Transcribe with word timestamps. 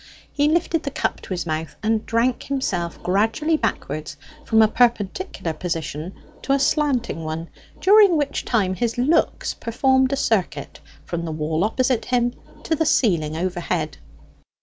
He 0.33 0.47
lifted 0.49 0.81
the 0.81 0.89
cup 0.89 1.21
to 1.21 1.29
his 1.29 1.45
mouth, 1.45 1.75
and 1.83 2.03
drank 2.07 2.41
himself 2.41 2.97
gradually 3.03 3.55
backwards 3.55 4.17
from 4.43 4.63
a 4.63 4.67
perpendicular 4.67 5.53
position 5.53 6.15
to 6.41 6.53
a 6.53 6.59
slanting 6.59 7.23
one, 7.23 7.49
during 7.79 8.17
which 8.17 8.43
time 8.43 8.73
his 8.73 8.97
looks 8.97 9.53
performed 9.53 10.11
a 10.11 10.15
circuit 10.15 10.79
from 11.05 11.23
the 11.23 11.31
wall 11.31 11.63
opposite 11.63 12.05
him 12.05 12.33
to 12.63 12.75
the 12.75 12.83
ceiling 12.87 13.37
overhead. 13.37 13.97